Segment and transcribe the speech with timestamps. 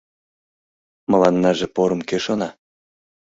[1.11, 2.49] Мыланнаже порым кӧ шона?